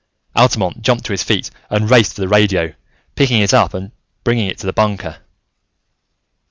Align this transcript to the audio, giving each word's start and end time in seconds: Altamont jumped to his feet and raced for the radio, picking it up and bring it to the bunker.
Altamont 0.35 0.81
jumped 0.81 1.05
to 1.05 1.13
his 1.13 1.21
feet 1.21 1.51
and 1.69 1.87
raced 1.91 2.15
for 2.15 2.21
the 2.21 2.27
radio, 2.27 2.73
picking 3.13 3.39
it 3.39 3.53
up 3.53 3.75
and 3.75 3.91
bring 4.23 4.39
it 4.39 4.57
to 4.57 4.65
the 4.65 4.73
bunker. 4.73 5.19